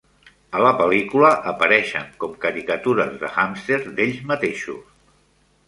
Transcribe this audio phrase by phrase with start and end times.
[0.59, 4.85] A la pel·lícula, apareixen com caricatures de hàmster d'ells mateixos.